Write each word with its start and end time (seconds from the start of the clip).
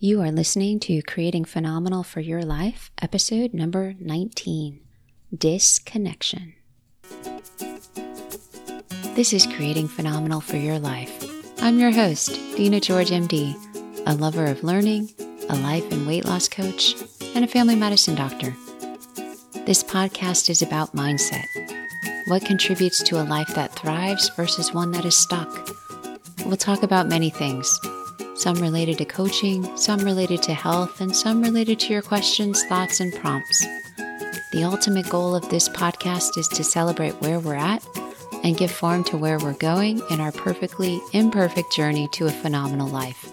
You 0.00 0.22
are 0.22 0.30
listening 0.30 0.78
to 0.80 1.02
Creating 1.02 1.44
Phenomenal 1.44 2.04
for 2.04 2.20
Your 2.20 2.44
Life, 2.44 2.92
episode 3.02 3.52
number 3.52 3.96
19 3.98 4.78
Disconnection. 5.36 6.54
This 9.16 9.32
is 9.32 9.44
Creating 9.48 9.88
Phenomenal 9.88 10.40
for 10.40 10.56
Your 10.56 10.78
Life. 10.78 11.60
I'm 11.60 11.80
your 11.80 11.90
host, 11.90 12.38
Dina 12.54 12.78
George, 12.78 13.10
MD, 13.10 13.56
a 14.06 14.14
lover 14.14 14.44
of 14.44 14.62
learning, 14.62 15.10
a 15.48 15.56
life 15.56 15.90
and 15.90 16.06
weight 16.06 16.26
loss 16.26 16.48
coach, 16.48 16.94
and 17.34 17.44
a 17.44 17.48
family 17.48 17.74
medicine 17.74 18.14
doctor. 18.14 18.54
This 19.66 19.82
podcast 19.82 20.48
is 20.48 20.62
about 20.62 20.94
mindset 20.94 21.46
what 22.28 22.44
contributes 22.44 23.02
to 23.02 23.20
a 23.20 23.24
life 23.24 23.52
that 23.56 23.74
thrives 23.74 24.30
versus 24.36 24.72
one 24.72 24.92
that 24.92 25.04
is 25.04 25.16
stuck. 25.16 25.50
We'll 26.46 26.56
talk 26.56 26.84
about 26.84 27.08
many 27.08 27.30
things 27.30 27.76
some 28.38 28.62
related 28.62 28.96
to 28.96 29.04
coaching, 29.04 29.76
some 29.76 29.98
related 29.98 30.40
to 30.44 30.54
health, 30.54 31.00
and 31.00 31.14
some 31.14 31.42
related 31.42 31.80
to 31.80 31.92
your 31.92 32.02
questions, 32.02 32.62
thoughts, 32.64 33.00
and 33.00 33.12
prompts. 33.16 33.66
The 34.52 34.62
ultimate 34.62 35.10
goal 35.10 35.34
of 35.34 35.48
this 35.50 35.68
podcast 35.68 36.38
is 36.38 36.46
to 36.48 36.62
celebrate 36.62 37.20
where 37.20 37.40
we're 37.40 37.56
at 37.56 37.84
and 38.44 38.56
give 38.56 38.70
form 38.70 39.02
to 39.04 39.18
where 39.18 39.40
we're 39.40 39.54
going 39.54 40.00
in 40.10 40.20
our 40.20 40.30
perfectly 40.30 41.00
imperfect 41.12 41.72
journey 41.74 42.08
to 42.12 42.26
a 42.26 42.30
phenomenal 42.30 42.86
life. 42.86 43.28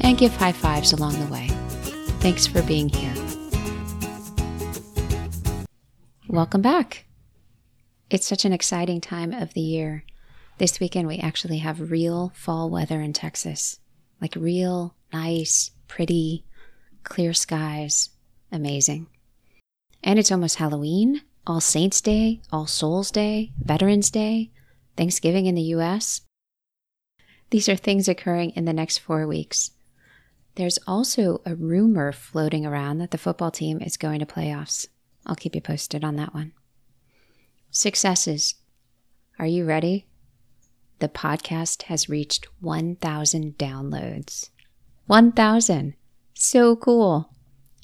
And 0.00 0.16
give 0.16 0.34
high 0.34 0.52
fives 0.52 0.94
along 0.94 1.20
the 1.20 1.30
way. 1.30 1.48
Thanks 2.20 2.46
for 2.46 2.62
being 2.62 2.88
here. 2.88 3.14
Welcome 6.26 6.62
back. 6.62 7.04
It's 8.08 8.26
such 8.26 8.46
an 8.46 8.54
exciting 8.54 9.02
time 9.02 9.34
of 9.34 9.52
the 9.52 9.60
year. 9.60 10.04
This 10.56 10.80
weekend, 10.80 11.06
we 11.06 11.18
actually 11.18 11.58
have 11.58 11.90
real 11.90 12.32
fall 12.34 12.70
weather 12.70 13.02
in 13.02 13.12
Texas 13.12 13.78
like 14.22 14.36
real, 14.36 14.94
nice, 15.12 15.72
pretty, 15.88 16.44
clear 17.02 17.34
skies. 17.34 18.10
Amazing. 18.52 19.08
And 20.02 20.18
it's 20.18 20.32
almost 20.32 20.56
Halloween, 20.56 21.22
All 21.46 21.60
Saints 21.60 22.00
Day, 22.00 22.40
All 22.52 22.66
Souls 22.66 23.10
Day, 23.10 23.52
Veterans 23.60 24.10
Day, 24.10 24.50
Thanksgiving 24.96 25.46
in 25.46 25.56
the 25.56 25.74
US. 25.76 26.22
These 27.50 27.68
are 27.68 27.76
things 27.76 28.08
occurring 28.08 28.50
in 28.50 28.64
the 28.64 28.72
next 28.72 28.98
four 28.98 29.26
weeks. 29.26 29.72
There's 30.54 30.78
also 30.86 31.42
a 31.44 31.54
rumor 31.54 32.12
floating 32.12 32.64
around 32.64 32.98
that 32.98 33.10
the 33.10 33.18
football 33.18 33.50
team 33.50 33.80
is 33.80 33.96
going 33.96 34.20
to 34.20 34.26
playoffs. 34.26 34.86
I'll 35.26 35.34
keep 35.34 35.54
you 35.54 35.60
posted 35.60 36.04
on 36.04 36.16
that 36.16 36.32
one. 36.32 36.52
Successes. 37.70 38.54
Are 39.38 39.46
you 39.46 39.64
ready? 39.64 40.06
The 41.02 41.08
podcast 41.08 41.82
has 41.82 42.08
reached 42.08 42.46
1,000 42.60 43.58
downloads. 43.58 44.50
1,000! 45.08 45.94
So 46.32 46.76
cool. 46.76 47.28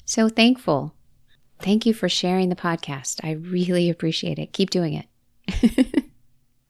So 0.05 0.29
thankful. 0.29 0.95
Thank 1.61 1.85
you 1.85 1.93
for 1.93 2.07
sharing 2.07 2.47
the 2.47 2.55
podcast. 2.55 3.19
I 3.21 3.31
really 3.31 3.89
appreciate 3.89 4.39
it. 4.39 4.53
Keep 4.53 4.69
doing 4.69 4.93
it. 4.93 6.05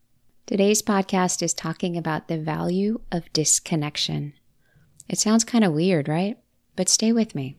Today's 0.47 0.81
podcast 0.81 1.44
is 1.44 1.53
talking 1.53 1.95
about 1.95 2.28
the 2.28 2.39
value 2.39 3.00
of 3.11 3.31
disconnection. 3.31 4.34
It 5.08 5.19
sounds 5.19 5.44
kind 5.44 5.63
of 5.63 5.73
weird, 5.73 6.08
right? 6.08 6.36
But 6.75 6.89
stay 6.89 7.11
with 7.11 7.36
me. 7.36 7.58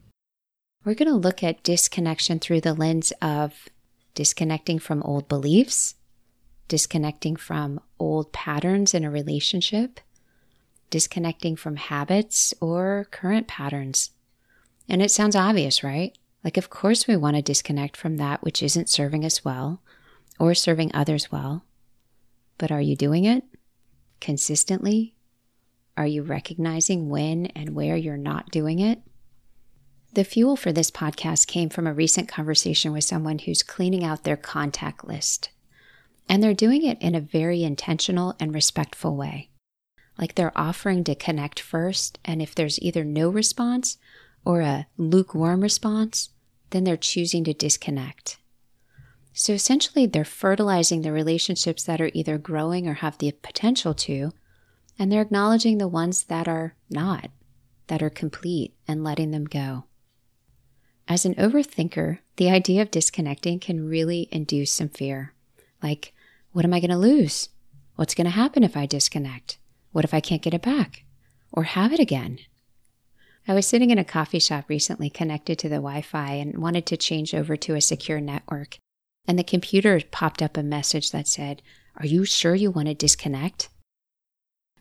We're 0.84 0.94
going 0.94 1.12
to 1.12 1.14
look 1.14 1.44
at 1.44 1.62
disconnection 1.62 2.40
through 2.40 2.62
the 2.62 2.74
lens 2.74 3.12
of 3.22 3.68
disconnecting 4.16 4.80
from 4.80 5.04
old 5.04 5.28
beliefs, 5.28 5.94
disconnecting 6.70 7.34
from 7.34 7.80
old 7.98 8.32
patterns 8.32 8.94
in 8.94 9.04
a 9.04 9.10
relationship, 9.10 9.98
disconnecting 10.88 11.56
from 11.56 11.74
habits 11.74 12.54
or 12.60 13.08
current 13.10 13.48
patterns. 13.48 14.12
And 14.88 15.02
it 15.02 15.10
sounds 15.10 15.34
obvious, 15.34 15.82
right? 15.82 16.16
Like, 16.44 16.56
of 16.56 16.70
course, 16.70 17.08
we 17.08 17.16
want 17.16 17.34
to 17.34 17.42
disconnect 17.42 17.96
from 17.96 18.18
that 18.18 18.44
which 18.44 18.62
isn't 18.62 18.88
serving 18.88 19.24
us 19.24 19.44
well 19.44 19.82
or 20.38 20.54
serving 20.54 20.92
others 20.94 21.32
well. 21.32 21.64
But 22.56 22.70
are 22.70 22.80
you 22.80 22.94
doing 22.94 23.24
it 23.24 23.42
consistently? 24.20 25.16
Are 25.96 26.06
you 26.06 26.22
recognizing 26.22 27.08
when 27.08 27.46
and 27.46 27.74
where 27.74 27.96
you're 27.96 28.16
not 28.16 28.52
doing 28.52 28.78
it? 28.78 29.02
The 30.12 30.24
fuel 30.24 30.54
for 30.54 30.70
this 30.70 30.90
podcast 30.92 31.48
came 31.48 31.68
from 31.68 31.88
a 31.88 31.92
recent 31.92 32.28
conversation 32.28 32.92
with 32.92 33.02
someone 33.02 33.40
who's 33.40 33.64
cleaning 33.64 34.04
out 34.04 34.22
their 34.22 34.36
contact 34.36 35.04
list 35.04 35.50
and 36.30 36.40
they're 36.40 36.54
doing 36.54 36.84
it 36.86 36.96
in 37.02 37.16
a 37.16 37.20
very 37.20 37.64
intentional 37.64 38.36
and 38.38 38.54
respectful 38.54 39.16
way. 39.16 39.50
Like 40.16 40.36
they're 40.36 40.56
offering 40.56 41.02
to 41.04 41.16
connect 41.16 41.58
first, 41.58 42.20
and 42.24 42.40
if 42.40 42.54
there's 42.54 42.80
either 42.80 43.02
no 43.02 43.28
response 43.28 43.98
or 44.44 44.60
a 44.60 44.86
lukewarm 44.96 45.60
response, 45.60 46.30
then 46.70 46.84
they're 46.84 46.96
choosing 46.96 47.42
to 47.44 47.52
disconnect. 47.52 48.38
So 49.32 49.54
essentially, 49.54 50.06
they're 50.06 50.24
fertilizing 50.24 51.02
the 51.02 51.10
relationships 51.10 51.82
that 51.84 52.00
are 52.00 52.12
either 52.14 52.38
growing 52.38 52.86
or 52.86 52.94
have 52.94 53.18
the 53.18 53.32
potential 53.32 53.92
to, 53.94 54.30
and 54.96 55.10
they're 55.10 55.22
acknowledging 55.22 55.78
the 55.78 55.88
ones 55.88 56.24
that 56.24 56.46
are 56.46 56.76
not, 56.88 57.30
that 57.88 58.04
are 58.04 58.10
complete, 58.10 58.72
and 58.86 59.02
letting 59.02 59.32
them 59.32 59.46
go. 59.46 59.86
As 61.08 61.24
an 61.24 61.34
overthinker, 61.34 62.18
the 62.36 62.50
idea 62.50 62.82
of 62.82 62.92
disconnecting 62.92 63.58
can 63.58 63.88
really 63.88 64.28
induce 64.30 64.70
some 64.70 64.90
fear. 64.90 65.34
Like, 65.82 66.12
what 66.52 66.64
am 66.64 66.74
I 66.74 66.80
going 66.80 66.90
to 66.90 66.96
lose? 66.96 67.48
What's 67.96 68.14
going 68.14 68.24
to 68.24 68.30
happen 68.30 68.64
if 68.64 68.76
I 68.76 68.86
disconnect? 68.86 69.58
What 69.92 70.04
if 70.04 70.14
I 70.14 70.20
can't 70.20 70.42
get 70.42 70.54
it 70.54 70.62
back 70.62 71.04
or 71.52 71.64
have 71.64 71.92
it 71.92 72.00
again? 72.00 72.38
I 73.46 73.54
was 73.54 73.66
sitting 73.66 73.90
in 73.90 73.98
a 73.98 74.04
coffee 74.04 74.38
shop 74.38 74.64
recently 74.68 75.10
connected 75.10 75.58
to 75.58 75.68
the 75.68 75.76
Wi 75.76 76.02
Fi 76.02 76.32
and 76.34 76.58
wanted 76.58 76.86
to 76.86 76.96
change 76.96 77.34
over 77.34 77.56
to 77.56 77.74
a 77.74 77.80
secure 77.80 78.20
network. 78.20 78.78
And 79.26 79.38
the 79.38 79.44
computer 79.44 80.00
popped 80.10 80.42
up 80.42 80.56
a 80.56 80.62
message 80.62 81.10
that 81.12 81.28
said, 81.28 81.62
Are 81.96 82.06
you 82.06 82.24
sure 82.24 82.54
you 82.54 82.70
want 82.70 82.88
to 82.88 82.94
disconnect? 82.94 83.68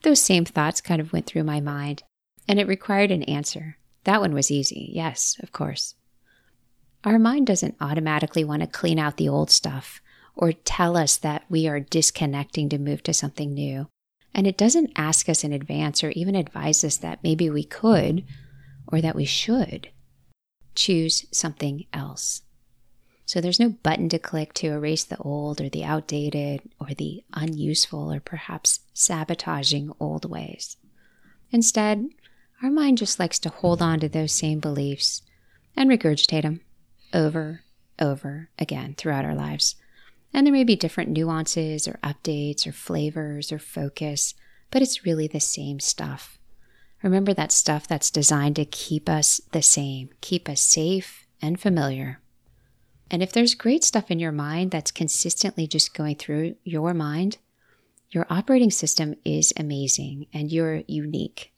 Those 0.02 0.20
same 0.20 0.44
thoughts 0.44 0.80
kind 0.80 1.00
of 1.00 1.12
went 1.12 1.26
through 1.26 1.44
my 1.44 1.60
mind, 1.60 2.02
and 2.48 2.58
it 2.58 2.66
required 2.66 3.10
an 3.10 3.22
answer. 3.24 3.76
That 4.04 4.20
one 4.20 4.32
was 4.32 4.50
easy. 4.50 4.90
Yes, 4.92 5.36
of 5.42 5.52
course. 5.52 5.94
Our 7.04 7.18
mind 7.18 7.46
doesn't 7.46 7.76
automatically 7.80 8.44
want 8.44 8.62
to 8.62 8.66
clean 8.66 8.98
out 8.98 9.16
the 9.16 9.28
old 9.28 9.50
stuff 9.50 10.00
or 10.40 10.52
tell 10.52 10.96
us 10.96 11.18
that 11.18 11.44
we 11.50 11.68
are 11.68 11.78
disconnecting 11.78 12.70
to 12.70 12.78
move 12.78 13.02
to 13.02 13.12
something 13.12 13.52
new. 13.52 13.86
And 14.34 14.46
it 14.46 14.56
doesn't 14.56 14.92
ask 14.96 15.28
us 15.28 15.44
in 15.44 15.52
advance 15.52 16.02
or 16.02 16.10
even 16.12 16.34
advise 16.34 16.82
us 16.82 16.96
that 16.96 17.22
maybe 17.22 17.50
we 17.50 17.62
could 17.62 18.24
or 18.88 19.02
that 19.02 19.14
we 19.14 19.26
should 19.26 19.90
choose 20.74 21.26
something 21.30 21.84
else. 21.92 22.40
So 23.26 23.40
there's 23.40 23.60
no 23.60 23.68
button 23.68 24.08
to 24.08 24.18
click 24.18 24.54
to 24.54 24.68
erase 24.68 25.04
the 25.04 25.18
old 25.18 25.60
or 25.60 25.68
the 25.68 25.84
outdated 25.84 26.62
or 26.80 26.94
the 26.94 27.22
unuseful 27.34 28.10
or 28.10 28.18
perhaps 28.18 28.80
sabotaging 28.94 29.92
old 30.00 30.28
ways. 30.28 30.78
Instead, 31.50 32.08
our 32.62 32.70
mind 32.70 32.96
just 32.96 33.20
likes 33.20 33.38
to 33.40 33.50
hold 33.50 33.82
on 33.82 34.00
to 34.00 34.08
those 34.08 34.32
same 34.32 34.58
beliefs 34.58 35.20
and 35.76 35.90
regurgitate 35.90 36.42
them 36.42 36.62
over, 37.12 37.60
over 37.98 38.48
again 38.58 38.94
throughout 38.96 39.26
our 39.26 39.34
lives 39.34 39.76
and 40.32 40.46
there 40.46 40.52
may 40.52 40.64
be 40.64 40.76
different 40.76 41.10
nuances 41.10 41.88
or 41.88 41.98
updates 42.02 42.66
or 42.66 42.72
flavors 42.72 43.50
or 43.50 43.58
focus, 43.58 44.34
but 44.70 44.82
it's 44.82 45.04
really 45.04 45.26
the 45.26 45.40
same 45.40 45.80
stuff. 45.80 46.38
Remember 47.02 47.32
that 47.32 47.52
stuff 47.52 47.88
that's 47.88 48.10
designed 48.10 48.56
to 48.56 48.64
keep 48.64 49.08
us 49.08 49.40
the 49.52 49.62
same, 49.62 50.10
keep 50.20 50.48
us 50.48 50.60
safe 50.60 51.26
and 51.40 51.58
familiar. 51.58 52.20
And 53.10 53.22
if 53.22 53.32
there's 53.32 53.54
great 53.54 53.82
stuff 53.82 54.10
in 54.10 54.20
your 54.20 54.32
mind 54.32 54.70
that's 54.70 54.92
consistently 54.92 55.66
just 55.66 55.94
going 55.94 56.16
through 56.16 56.56
your 56.62 56.94
mind, 56.94 57.38
your 58.10 58.26
operating 58.30 58.70
system 58.70 59.16
is 59.24 59.52
amazing 59.56 60.26
and 60.32 60.52
you're 60.52 60.82
unique 60.86 61.52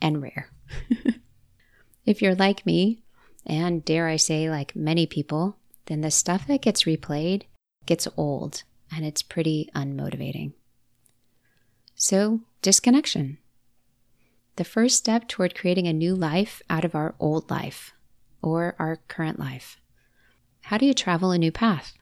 and 0.00 0.22
rare. 0.22 0.50
if 2.06 2.20
you're 2.20 2.34
like 2.34 2.66
me, 2.66 3.00
and 3.46 3.84
dare 3.84 4.08
I 4.08 4.16
say, 4.16 4.48
like 4.48 4.74
many 4.74 5.06
people, 5.06 5.58
then 5.86 6.00
the 6.00 6.10
stuff 6.10 6.46
that 6.46 6.62
gets 6.62 6.84
replayed 6.84 7.42
gets 7.86 8.08
old 8.16 8.62
and 8.94 9.04
it's 9.04 9.22
pretty 9.22 9.70
unmotivating. 9.74 10.52
So, 11.94 12.40
disconnection. 12.62 13.38
The 14.56 14.64
first 14.64 14.96
step 14.96 15.28
toward 15.28 15.54
creating 15.54 15.88
a 15.88 15.92
new 15.92 16.14
life 16.14 16.62
out 16.70 16.84
of 16.84 16.94
our 16.94 17.14
old 17.18 17.50
life 17.50 17.92
or 18.42 18.76
our 18.78 18.96
current 19.08 19.38
life. 19.38 19.78
How 20.62 20.78
do 20.78 20.86
you 20.86 20.94
travel 20.94 21.30
a 21.30 21.38
new 21.38 21.52
path? 21.52 21.94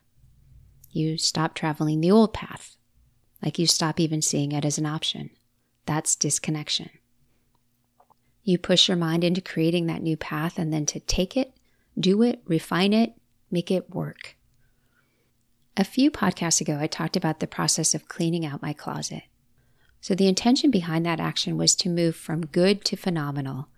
You 0.91 1.17
stop 1.17 1.55
traveling 1.55 2.01
the 2.01 2.11
old 2.11 2.35
path, 2.35 2.77
like 3.43 3.59
you 3.59 3.67
stop 3.67 3.99
even 3.99 4.21
seeing 4.21 4.53
it 4.53 4.65
as 4.65 4.77
an 4.77 4.87
option. 4.87 5.31
That's 5.87 6.15
disconnection. 6.15 6.91
You 8.45 8.59
push 8.59 8.89
your 8.89 8.97
mind 8.97 9.25
into 9.25 9.41
creating 9.41 9.87
that 9.87 10.03
new 10.03 10.17
path 10.17 10.59
and 10.59 10.73
then 10.73 10.85
to 10.87 11.01
take 11.01 11.37
it, 11.37 11.55
do 11.99 12.23
it, 12.23 12.43
refine 12.45 12.93
it, 12.93 13.15
make 13.51 13.71
it 13.71 13.95
work. 13.95 14.37
A 15.75 15.85
few 15.85 16.11
podcasts 16.11 16.61
ago, 16.61 16.77
I 16.79 16.87
talked 16.87 17.17
about 17.17 17.41
the 17.41 17.47
process 17.47 17.95
of 17.95 18.09
cleaning 18.09 18.45
out 18.45 18.61
my 18.61 18.75
closet. 18.75 19.23
So, 20.03 20.15
the 20.15 20.29
intention 20.29 20.71
behind 20.71 21.07
that 21.07 21.21
action 21.21 21.57
was 21.57 21.75
to 21.77 21.89
move 21.89 22.15
from 22.15 22.45
good 22.45 22.85
to 22.87 22.97
phenomenal 22.97 23.69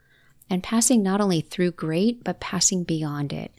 and 0.50 0.62
passing 0.62 1.02
not 1.02 1.20
only 1.20 1.40
through 1.40 1.70
great, 1.72 2.24
but 2.24 2.40
passing 2.40 2.82
beyond 2.82 3.32
it. 3.32 3.52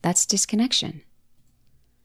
That's 0.00 0.24
disconnection. 0.24 1.02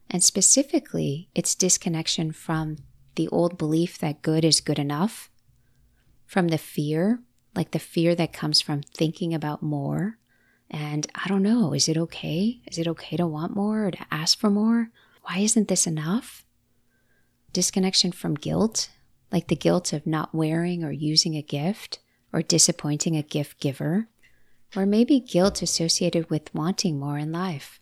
And 0.10 0.22
specifically, 0.22 1.30
it's 1.34 1.56
disconnection 1.56 2.34
from 2.34 2.78
the 3.16 3.30
old 3.30 3.58
belief 3.58 3.98
that 4.00 4.22
good 4.22 4.44
is 4.44 4.60
good 4.60 4.78
enough, 4.78 5.30
from 6.26 6.50
the 6.50 6.58
fear, 6.58 7.22
like 7.56 7.72
the 7.72 7.80
fear 7.80 8.14
that 8.16 8.34
comes 8.34 8.60
from 8.60 8.82
thinking 8.82 9.34
about 9.34 9.64
more. 9.64 10.18
And 10.70 11.08
I 11.16 11.30
don't 11.30 11.44
know, 11.44 11.74
is 11.74 11.88
it 11.88 11.98
okay? 11.98 12.60
Is 12.68 12.78
it 12.78 12.88
okay 12.90 13.16
to 13.16 13.26
want 13.26 13.56
more 13.56 13.86
or 13.86 13.92
to 13.92 14.06
ask 14.12 14.38
for 14.38 14.50
more? 14.50 14.90
Why 15.28 15.40
isn't 15.40 15.68
this 15.68 15.88
enough? 15.88 16.46
Disconnection 17.52 18.12
from 18.12 18.36
guilt, 18.36 18.90
like 19.32 19.48
the 19.48 19.56
guilt 19.56 19.92
of 19.92 20.06
not 20.06 20.36
wearing 20.36 20.84
or 20.84 20.92
using 20.92 21.36
a 21.36 21.42
gift 21.42 22.00
or 22.32 22.42
disappointing 22.42 23.16
a 23.16 23.24
gift 23.24 23.60
giver, 23.60 24.08
or 24.76 24.86
maybe 24.86 25.20
guilt 25.20 25.62
associated 25.62 26.30
with 26.30 26.54
wanting 26.54 27.00
more 27.00 27.18
in 27.18 27.32
life, 27.32 27.80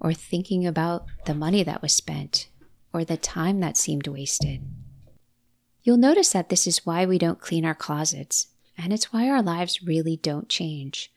or 0.00 0.12
thinking 0.12 0.66
about 0.66 1.04
the 1.26 1.34
money 1.34 1.62
that 1.62 1.82
was 1.82 1.92
spent 1.92 2.48
or 2.92 3.04
the 3.04 3.16
time 3.16 3.60
that 3.60 3.76
seemed 3.76 4.08
wasted. 4.08 4.62
You'll 5.82 5.96
notice 5.96 6.32
that 6.32 6.48
this 6.48 6.66
is 6.66 6.86
why 6.86 7.04
we 7.04 7.18
don't 7.18 7.40
clean 7.40 7.64
our 7.64 7.74
closets, 7.74 8.48
and 8.76 8.92
it's 8.92 9.12
why 9.12 9.28
our 9.28 9.42
lives 9.42 9.82
really 9.82 10.16
don't 10.16 10.48
change. 10.48 11.12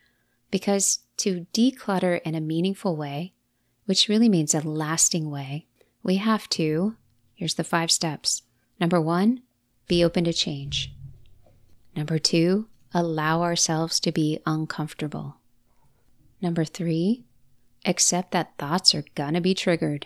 Because 0.51 1.00
to 1.18 1.48
declutter 1.53 2.21
in 2.21 2.36
a 2.36 2.42
meaningful 2.42 2.95
way, 2.95 3.33
which 3.88 4.07
really 4.07 4.30
means 4.30 4.54
a 4.54 4.62
lasting 4.62 5.31
way, 5.31 5.66
we 6.04 6.18
have 6.18 6.48
to, 6.50 6.95
here's 7.34 7.56
the 7.56 7.63
five 7.63 7.89
steps. 7.89 8.44
Number 8.80 9.01
one, 9.01 9.42
be 9.88 10.04
open 10.04 10.24
to 10.25 10.34
change. 10.34 10.94
Number 11.95 12.19
two, 12.19 12.68
allow 12.94 13.42
ourselves 13.42 14.00
to 14.01 14.12
be 14.12 14.39
uncomfortable. 14.45 15.38
Number 16.42 16.63
three, 16.63 17.24
accept 17.86 18.31
that 18.31 18.57
thoughts 18.60 18.94
are 18.94 19.06
gonna 19.16 19.42
be 19.42 19.56
triggered 19.56 20.06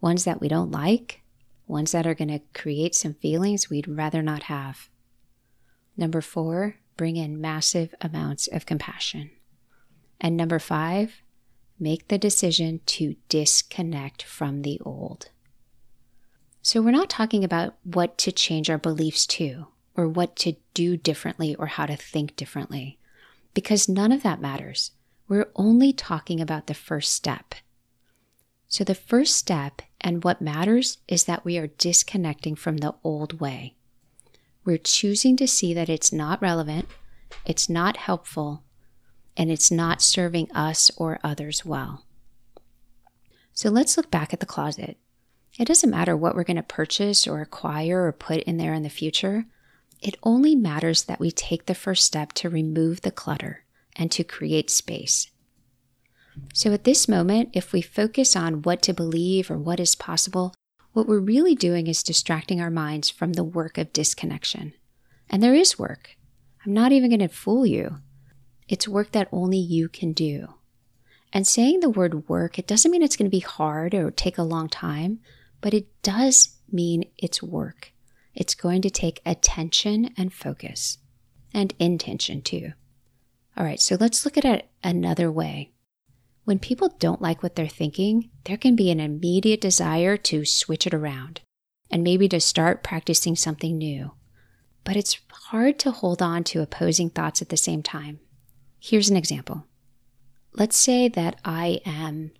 ones 0.00 0.24
that 0.24 0.40
we 0.40 0.48
don't 0.48 0.70
like, 0.70 1.22
ones 1.66 1.92
that 1.92 2.06
are 2.06 2.14
to 2.14 2.40
create 2.54 2.94
some 2.94 3.14
feelings 3.14 3.68
we'd 3.68 3.88
rather 3.88 4.22
not 4.22 4.44
have. 4.44 4.88
Number 5.96 6.20
four, 6.20 6.76
bring 6.96 7.16
in 7.16 7.40
massive 7.40 7.94
amounts 8.00 8.46
of 8.46 8.66
compassion. 8.66 9.30
And 10.20 10.36
number 10.36 10.58
five, 10.58 11.22
make 11.80 12.08
the 12.08 12.18
decision 12.18 12.80
to 12.86 13.16
disconnect 13.28 14.22
from 14.22 14.62
the 14.62 14.80
old. 14.84 15.30
So, 16.62 16.82
we're 16.82 16.90
not 16.90 17.08
talking 17.08 17.44
about 17.44 17.76
what 17.82 18.18
to 18.18 18.32
change 18.32 18.68
our 18.68 18.78
beliefs 18.78 19.26
to, 19.28 19.68
or 19.96 20.08
what 20.08 20.36
to 20.36 20.56
do 20.74 20.96
differently, 20.96 21.54
or 21.54 21.66
how 21.66 21.86
to 21.86 21.96
think 21.96 22.36
differently, 22.36 22.98
because 23.54 23.88
none 23.88 24.12
of 24.12 24.22
that 24.22 24.40
matters. 24.40 24.92
We're 25.28 25.50
only 25.56 25.92
talking 25.92 26.40
about 26.40 26.66
the 26.66 26.74
first 26.74 27.12
step. 27.12 27.54
So, 28.66 28.84
the 28.84 28.94
first 28.94 29.36
step 29.36 29.82
and 30.00 30.22
what 30.24 30.42
matters 30.42 30.98
is 31.08 31.24
that 31.24 31.44
we 31.44 31.56
are 31.58 31.68
disconnecting 31.68 32.54
from 32.54 32.78
the 32.78 32.94
old 33.02 33.40
way. 33.40 33.74
We're 34.64 34.78
choosing 34.78 35.36
to 35.38 35.48
see 35.48 35.72
that 35.72 35.88
it's 35.88 36.12
not 36.12 36.42
relevant, 36.42 36.88
it's 37.46 37.68
not 37.70 37.96
helpful, 37.96 38.62
and 39.38 39.50
it's 39.50 39.70
not 39.70 40.02
serving 40.02 40.50
us 40.52 40.90
or 40.96 41.20
others 41.22 41.64
well. 41.64 42.04
So 43.54 43.70
let's 43.70 43.96
look 43.96 44.10
back 44.10 44.34
at 44.34 44.40
the 44.40 44.46
closet. 44.46 44.98
It 45.58 45.66
doesn't 45.66 45.90
matter 45.90 46.16
what 46.16 46.34
we're 46.34 46.44
going 46.44 46.56
to 46.56 46.62
purchase 46.62 47.26
or 47.26 47.40
acquire 47.40 48.06
or 48.06 48.12
put 48.12 48.42
in 48.42 48.56
there 48.58 48.74
in 48.74 48.82
the 48.82 48.90
future. 48.90 49.46
It 50.02 50.16
only 50.22 50.54
matters 50.54 51.04
that 51.04 51.20
we 51.20 51.30
take 51.30 51.66
the 51.66 51.74
first 51.74 52.04
step 52.04 52.32
to 52.34 52.50
remove 52.50 53.00
the 53.00 53.10
clutter 53.10 53.64
and 53.96 54.10
to 54.12 54.22
create 54.22 54.70
space. 54.70 55.30
So 56.54 56.72
at 56.72 56.84
this 56.84 57.08
moment, 57.08 57.50
if 57.52 57.72
we 57.72 57.82
focus 57.82 58.36
on 58.36 58.62
what 58.62 58.82
to 58.82 58.92
believe 58.92 59.50
or 59.50 59.58
what 59.58 59.80
is 59.80 59.96
possible, 59.96 60.54
what 60.92 61.08
we're 61.08 61.18
really 61.18 61.54
doing 61.54 61.86
is 61.88 62.02
distracting 62.02 62.60
our 62.60 62.70
minds 62.70 63.10
from 63.10 63.32
the 63.32 63.44
work 63.44 63.76
of 63.78 63.92
disconnection. 63.92 64.74
And 65.28 65.42
there 65.42 65.54
is 65.54 65.78
work. 65.78 66.16
I'm 66.64 66.72
not 66.72 66.92
even 66.92 67.10
going 67.10 67.20
to 67.20 67.28
fool 67.28 67.66
you. 67.66 67.96
It's 68.68 68.86
work 68.86 69.12
that 69.12 69.28
only 69.32 69.58
you 69.58 69.88
can 69.88 70.12
do. 70.12 70.54
And 71.32 71.46
saying 71.46 71.80
the 71.80 71.90
word 71.90 72.28
work, 72.28 72.58
it 72.58 72.66
doesn't 72.66 72.90
mean 72.90 73.02
it's 73.02 73.16
going 73.16 73.30
to 73.30 73.36
be 73.36 73.40
hard 73.40 73.94
or 73.94 74.10
take 74.10 74.38
a 74.38 74.42
long 74.42 74.68
time, 74.68 75.20
but 75.60 75.74
it 75.74 75.86
does 76.02 76.56
mean 76.70 77.04
it's 77.18 77.42
work. 77.42 77.92
It's 78.34 78.54
going 78.54 78.82
to 78.82 78.90
take 78.90 79.20
attention 79.26 80.14
and 80.16 80.32
focus 80.32 80.98
and 81.52 81.74
intention 81.78 82.42
too. 82.42 82.72
All 83.56 83.64
right, 83.64 83.80
so 83.80 83.96
let's 83.98 84.24
look 84.24 84.36
at 84.36 84.44
it 84.44 84.68
another 84.84 85.32
way. 85.32 85.72
When 86.44 86.58
people 86.58 86.94
don't 86.98 87.20
like 87.20 87.42
what 87.42 87.56
they're 87.56 87.68
thinking, 87.68 88.30
there 88.44 88.56
can 88.56 88.76
be 88.76 88.90
an 88.90 89.00
immediate 89.00 89.60
desire 89.60 90.16
to 90.16 90.44
switch 90.44 90.86
it 90.86 90.94
around 90.94 91.40
and 91.90 92.02
maybe 92.02 92.28
to 92.28 92.40
start 92.40 92.82
practicing 92.82 93.36
something 93.36 93.76
new. 93.76 94.12
But 94.84 94.96
it's 94.96 95.18
hard 95.30 95.78
to 95.80 95.90
hold 95.90 96.22
on 96.22 96.44
to 96.44 96.62
opposing 96.62 97.10
thoughts 97.10 97.42
at 97.42 97.48
the 97.48 97.56
same 97.56 97.82
time. 97.82 98.20
Here's 98.78 99.10
an 99.10 99.16
example. 99.16 99.64
Let's 100.52 100.76
say 100.76 101.08
that 101.08 101.40
I 101.44 101.80
am 101.84 102.32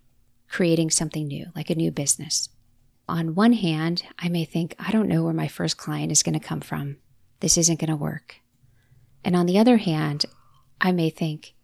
creating 0.49 0.91
something 0.91 1.27
new, 1.27 1.47
like 1.55 1.71
a 1.71 1.75
new 1.75 1.91
business. 1.91 2.49
On 3.09 3.35
one 3.35 3.55
hand, 3.55 4.03
I 4.19 4.29
may 4.29 4.45
think, 4.45 4.75
I 4.79 4.91
don't 4.91 5.09
know 5.09 5.25
where 5.25 5.35
my 5.35 5.49
first 5.49 5.77
client 5.77 6.13
is 6.13 6.23
going 6.23 6.39
to 6.39 6.47
come 6.47 6.61
from. 6.61 6.97
This 7.41 7.57
isn't 7.57 7.81
going 7.81 7.91
to 7.91 7.97
work. 7.97 8.37
And 9.25 9.35
on 9.37 9.47
the 9.47 9.59
other 9.59 9.79
hand, 9.79 10.25
I 10.81 10.93
may 10.93 11.11
think, 11.11 11.55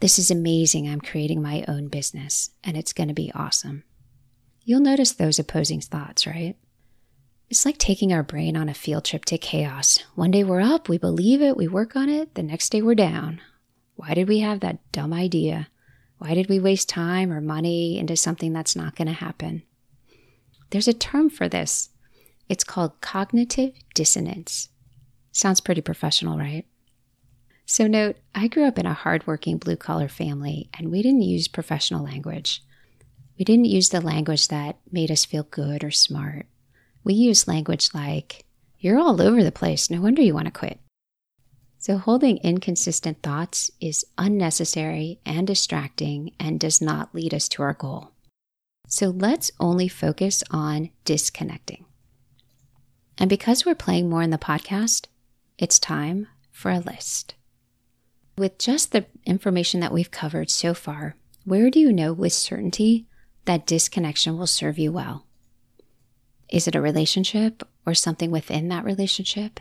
this 0.00 0.18
is 0.18 0.30
amazing. 0.30 0.88
I'm 0.88 1.00
creating 1.00 1.42
my 1.42 1.64
own 1.68 1.88
business 1.88 2.50
and 2.64 2.76
it's 2.76 2.92
going 2.92 3.08
to 3.08 3.14
be 3.14 3.30
awesome. 3.34 3.84
You'll 4.64 4.80
notice 4.80 5.12
those 5.12 5.38
opposing 5.38 5.80
thoughts, 5.80 6.26
right? 6.26 6.56
It's 7.50 7.66
like 7.66 7.78
taking 7.78 8.12
our 8.12 8.22
brain 8.22 8.56
on 8.56 8.68
a 8.68 8.74
field 8.74 9.04
trip 9.04 9.24
to 9.26 9.38
chaos. 9.38 9.98
One 10.14 10.30
day 10.30 10.44
we're 10.44 10.60
up, 10.60 10.88
we 10.88 10.98
believe 10.98 11.42
it, 11.42 11.56
we 11.56 11.68
work 11.68 11.96
on 11.96 12.08
it. 12.08 12.34
The 12.34 12.42
next 12.42 12.70
day 12.70 12.80
we're 12.80 12.94
down. 12.94 13.40
Why 14.00 14.14
did 14.14 14.28
we 14.28 14.38
have 14.38 14.60
that 14.60 14.78
dumb 14.92 15.12
idea? 15.12 15.68
Why 16.16 16.32
did 16.32 16.48
we 16.48 16.58
waste 16.58 16.88
time 16.88 17.30
or 17.30 17.42
money 17.42 17.98
into 17.98 18.16
something 18.16 18.50
that's 18.54 18.74
not 18.74 18.96
going 18.96 19.08
to 19.08 19.12
happen? 19.12 19.62
There's 20.70 20.88
a 20.88 20.94
term 20.94 21.28
for 21.28 21.50
this. 21.50 21.90
It's 22.48 22.64
called 22.64 23.02
cognitive 23.02 23.74
dissonance. 23.94 24.70
Sounds 25.32 25.60
pretty 25.60 25.82
professional, 25.82 26.38
right? 26.38 26.64
So, 27.66 27.86
note, 27.86 28.16
I 28.34 28.48
grew 28.48 28.64
up 28.64 28.78
in 28.78 28.86
a 28.86 28.94
hardworking 28.94 29.58
blue 29.58 29.76
collar 29.76 30.08
family, 30.08 30.70
and 30.72 30.90
we 30.90 31.02
didn't 31.02 31.22
use 31.22 31.46
professional 31.46 32.02
language. 32.02 32.64
We 33.38 33.44
didn't 33.44 33.66
use 33.66 33.90
the 33.90 34.00
language 34.00 34.48
that 34.48 34.78
made 34.90 35.10
us 35.10 35.26
feel 35.26 35.42
good 35.42 35.84
or 35.84 35.90
smart. 35.90 36.46
We 37.04 37.12
used 37.12 37.46
language 37.46 37.90
like, 37.92 38.46
You're 38.78 38.98
all 38.98 39.20
over 39.20 39.44
the 39.44 39.52
place. 39.52 39.90
No 39.90 40.00
wonder 40.00 40.22
you 40.22 40.32
want 40.32 40.46
to 40.46 40.58
quit. 40.58 40.80
So, 41.80 41.96
holding 41.96 42.36
inconsistent 42.42 43.22
thoughts 43.22 43.70
is 43.80 44.04
unnecessary 44.18 45.18
and 45.24 45.46
distracting 45.46 46.32
and 46.38 46.60
does 46.60 46.82
not 46.82 47.14
lead 47.14 47.32
us 47.32 47.48
to 47.48 47.62
our 47.62 47.72
goal. 47.72 48.10
So, 48.86 49.08
let's 49.08 49.50
only 49.58 49.88
focus 49.88 50.44
on 50.50 50.90
disconnecting. 51.06 51.86
And 53.16 53.30
because 53.30 53.64
we're 53.64 53.74
playing 53.74 54.10
more 54.10 54.20
in 54.20 54.28
the 54.28 54.36
podcast, 54.36 55.06
it's 55.56 55.78
time 55.78 56.26
for 56.52 56.70
a 56.70 56.80
list. 56.80 57.34
With 58.36 58.58
just 58.58 58.92
the 58.92 59.06
information 59.24 59.80
that 59.80 59.92
we've 59.92 60.10
covered 60.10 60.50
so 60.50 60.74
far, 60.74 61.16
where 61.44 61.70
do 61.70 61.80
you 61.80 61.94
know 61.94 62.12
with 62.12 62.34
certainty 62.34 63.06
that 63.46 63.66
disconnection 63.66 64.36
will 64.36 64.46
serve 64.46 64.78
you 64.78 64.92
well? 64.92 65.24
Is 66.50 66.68
it 66.68 66.74
a 66.74 66.80
relationship 66.82 67.66
or 67.86 67.94
something 67.94 68.30
within 68.30 68.68
that 68.68 68.84
relationship? 68.84 69.60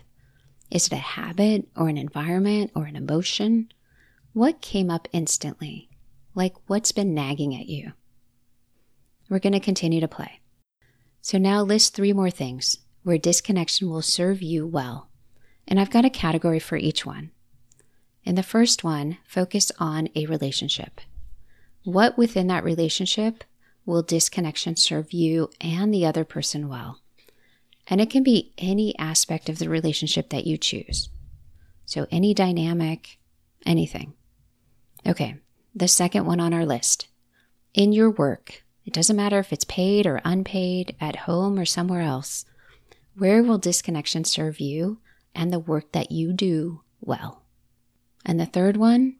Is 0.71 0.87
it 0.87 0.93
a 0.93 0.97
habit 0.97 1.67
or 1.75 1.89
an 1.89 1.97
environment 1.97 2.71
or 2.75 2.85
an 2.85 2.95
emotion? 2.95 3.69
What 4.33 4.61
came 4.61 4.89
up 4.89 5.07
instantly? 5.11 5.89
Like 6.35 6.53
what's 6.67 6.91
been 6.91 7.13
nagging 7.13 7.55
at 7.55 7.67
you? 7.67 7.93
We're 9.29 9.39
going 9.39 9.53
to 9.53 9.59
continue 9.59 9.99
to 9.99 10.07
play. 10.07 10.39
So 11.21 11.37
now 11.37 11.61
list 11.63 11.95
three 11.95 12.13
more 12.13 12.29
things 12.29 12.77
where 13.03 13.17
disconnection 13.17 13.89
will 13.89 14.01
serve 14.01 14.41
you 14.41 14.67
well. 14.67 15.09
And 15.67 15.79
I've 15.79 15.91
got 15.91 16.05
a 16.05 16.09
category 16.09 16.59
for 16.59 16.77
each 16.77 17.05
one. 17.05 17.31
In 18.23 18.35
the 18.35 18.43
first 18.43 18.83
one, 18.83 19.17
focus 19.25 19.71
on 19.79 20.09
a 20.15 20.25
relationship. 20.27 21.01
What 21.83 22.17
within 22.17 22.47
that 22.47 22.63
relationship 22.63 23.43
will 23.85 24.03
disconnection 24.03 24.75
serve 24.75 25.13
you 25.13 25.49
and 25.59 25.93
the 25.93 26.05
other 26.05 26.25
person 26.25 26.69
well? 26.69 26.99
And 27.89 27.99
it 27.99 28.09
can 28.09 28.23
be 28.23 28.53
any 28.57 28.97
aspect 28.99 29.49
of 29.49 29.57
the 29.57 29.67
relationship 29.67 30.29
that 30.29 30.45
you 30.45 30.57
choose. 30.57 31.09
So, 31.85 32.05
any 32.11 32.35
dynamic, 32.35 33.17
anything. 33.65 34.13
Okay, 35.07 35.37
the 35.73 35.87
second 35.87 36.25
one 36.25 36.39
on 36.39 36.53
our 36.53 36.65
list. 36.65 37.07
In 37.73 37.91
your 37.91 38.11
work, 38.11 38.63
it 38.85 38.93
doesn't 38.93 39.15
matter 39.15 39.39
if 39.39 39.51
it's 39.51 39.65
paid 39.65 40.05
or 40.05 40.21
unpaid, 40.23 40.95
at 41.01 41.15
home 41.15 41.59
or 41.59 41.65
somewhere 41.65 42.01
else, 42.01 42.45
where 43.15 43.43
will 43.43 43.57
disconnection 43.57 44.23
serve 44.23 44.59
you 44.59 44.99
and 45.35 45.51
the 45.51 45.59
work 45.59 45.91
that 45.91 46.11
you 46.11 46.31
do 46.31 46.81
well? 47.01 47.43
And 48.25 48.39
the 48.39 48.45
third 48.45 48.77
one, 48.77 49.15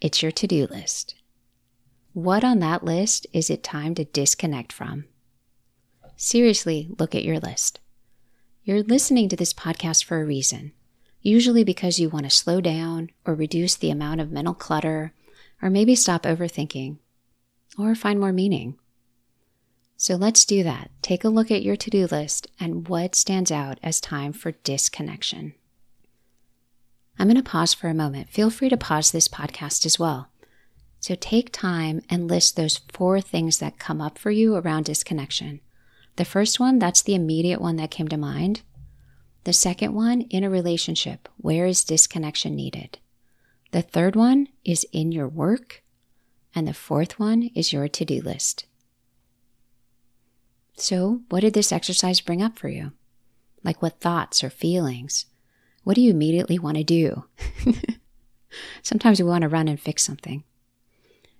it's 0.00 0.22
your 0.22 0.32
to 0.32 0.46
do 0.46 0.66
list. 0.66 1.14
What 2.12 2.44
on 2.44 2.58
that 2.60 2.84
list 2.84 3.26
is 3.32 3.50
it 3.50 3.62
time 3.62 3.94
to 3.96 4.04
disconnect 4.04 4.72
from? 4.72 5.04
Seriously, 6.22 6.86
look 6.98 7.14
at 7.14 7.24
your 7.24 7.40
list. 7.40 7.80
You're 8.62 8.82
listening 8.82 9.30
to 9.30 9.36
this 9.36 9.54
podcast 9.54 10.04
for 10.04 10.20
a 10.20 10.24
reason, 10.26 10.72
usually 11.22 11.64
because 11.64 11.98
you 11.98 12.10
want 12.10 12.24
to 12.24 12.30
slow 12.30 12.60
down 12.60 13.08
or 13.24 13.34
reduce 13.34 13.74
the 13.74 13.90
amount 13.90 14.20
of 14.20 14.30
mental 14.30 14.52
clutter, 14.52 15.14
or 15.62 15.70
maybe 15.70 15.94
stop 15.94 16.24
overthinking, 16.24 16.98
or 17.78 17.94
find 17.94 18.20
more 18.20 18.34
meaning. 18.34 18.76
So 19.96 20.14
let's 20.14 20.44
do 20.44 20.62
that. 20.62 20.90
Take 21.00 21.24
a 21.24 21.30
look 21.30 21.50
at 21.50 21.62
your 21.62 21.76
to 21.76 21.88
do 21.88 22.06
list 22.06 22.48
and 22.60 22.86
what 22.86 23.14
stands 23.14 23.50
out 23.50 23.78
as 23.82 23.98
time 23.98 24.34
for 24.34 24.52
disconnection. 24.52 25.54
I'm 27.18 27.28
going 27.28 27.42
to 27.42 27.50
pause 27.50 27.72
for 27.72 27.88
a 27.88 27.94
moment. 27.94 28.28
Feel 28.28 28.50
free 28.50 28.68
to 28.68 28.76
pause 28.76 29.10
this 29.10 29.26
podcast 29.26 29.86
as 29.86 29.98
well. 29.98 30.28
So 31.00 31.14
take 31.14 31.50
time 31.50 32.02
and 32.10 32.28
list 32.28 32.56
those 32.56 32.82
four 32.92 33.22
things 33.22 33.58
that 33.60 33.78
come 33.78 34.02
up 34.02 34.18
for 34.18 34.30
you 34.30 34.54
around 34.54 34.84
disconnection. 34.84 35.60
The 36.20 36.26
first 36.26 36.60
one, 36.60 36.78
that's 36.78 37.00
the 37.00 37.14
immediate 37.14 37.62
one 37.62 37.76
that 37.76 37.90
came 37.90 38.06
to 38.08 38.18
mind. 38.18 38.60
The 39.44 39.54
second 39.54 39.94
one, 39.94 40.20
in 40.20 40.44
a 40.44 40.50
relationship, 40.50 41.30
where 41.38 41.64
is 41.64 41.82
disconnection 41.82 42.54
needed? 42.54 42.98
The 43.70 43.80
third 43.80 44.14
one 44.16 44.48
is 44.62 44.86
in 44.92 45.12
your 45.12 45.26
work. 45.26 45.82
And 46.54 46.68
the 46.68 46.74
fourth 46.74 47.18
one 47.18 47.44
is 47.54 47.72
your 47.72 47.88
to 47.88 48.04
do 48.04 48.20
list. 48.20 48.66
So, 50.76 51.22
what 51.30 51.40
did 51.40 51.54
this 51.54 51.72
exercise 51.72 52.20
bring 52.20 52.42
up 52.42 52.58
for 52.58 52.68
you? 52.68 52.92
Like 53.64 53.80
what 53.80 53.98
thoughts 54.00 54.44
or 54.44 54.50
feelings? 54.50 55.24
What 55.84 55.94
do 55.94 56.02
you 56.02 56.10
immediately 56.10 56.58
want 56.58 56.76
to 56.76 56.84
do? 56.84 57.24
Sometimes 58.82 59.22
we 59.22 59.26
want 59.26 59.40
to 59.40 59.48
run 59.48 59.68
and 59.68 59.80
fix 59.80 60.04
something. 60.04 60.44